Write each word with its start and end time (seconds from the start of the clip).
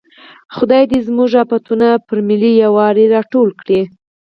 خدای 0.55 0.85
زموږ 1.07 1.31
افتونه 1.43 1.87
پر 2.07 2.17
ملي 2.27 2.51
یوالي 2.63 3.05
راټول 3.15 3.49
کړي. 3.61 3.81